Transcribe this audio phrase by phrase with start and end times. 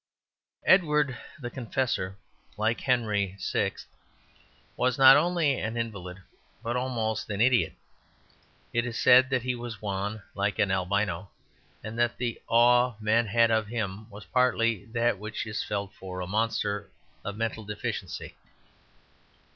[0.65, 2.17] Edward the Confessor,
[2.57, 3.73] like Henry VI.,
[4.75, 6.17] was not only an invalid
[6.63, 7.73] but almost an idiot.
[8.73, 11.29] It is said that he was wan like an albino,
[11.83, 16.19] and that the awe men had of him was partly that which is felt for
[16.19, 16.89] a monster
[17.23, 18.33] of mental deficiency.